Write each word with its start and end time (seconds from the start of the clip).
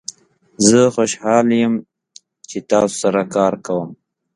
زه 0.67 0.79
خوشحال 0.95 1.47
یم 1.61 1.73
چې 2.49 2.57
تاسو 2.69 2.95
سره 3.03 3.21
کار 3.35 3.53
کوم. 3.65 3.89